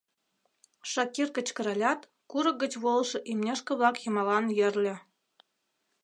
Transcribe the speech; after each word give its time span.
—Шакир 0.91 1.29
кычкыралят, 1.35 2.01
курык 2.31 2.55
гыч 2.63 2.73
волышо 2.83 3.19
имнешке-влак 3.31 3.95
йымалан 4.03 4.45
йӧрльӧ. 4.59 4.95